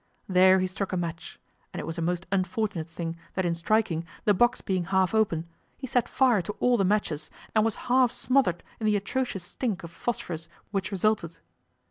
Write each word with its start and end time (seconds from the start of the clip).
There 0.27 0.57
he 0.59 0.65
struck 0.65 0.91
a 0.93 0.97
match, 0.97 1.39
and 1.71 1.79
it 1.79 1.85
was 1.85 1.99
a 1.99 2.01
most 2.01 2.25
unfortunate 2.31 2.87
thing 2.87 3.17
that 3.35 3.45
in 3.45 3.53
striking, 3.53 4.03
the 4.25 4.33
box 4.33 4.59
being 4.59 4.85
half 4.85 5.13
open, 5.13 5.45
he 5.77 5.85
set 5.85 6.09
fire 6.09 6.41
to 6.41 6.53
all 6.53 6.75
the 6.75 6.83
matches, 6.83 7.29
and 7.53 7.63
was 7.63 7.75
half 7.85 8.11
smothered 8.11 8.63
in 8.79 8.87
the 8.87 8.95
atrocious 8.95 9.43
stink 9.43 9.83
of 9.83 9.91
phosphorus 9.91 10.49
which 10.71 10.91
resulted. 10.91 11.37